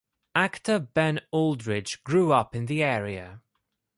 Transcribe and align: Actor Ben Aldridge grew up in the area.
Actor 0.33 0.79
Ben 0.79 1.21
Aldridge 1.31 2.03
grew 2.03 2.33
up 2.33 2.55
in 2.55 2.65
the 2.65 2.81
area. 2.81 3.39